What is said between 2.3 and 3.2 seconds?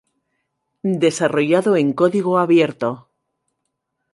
abierto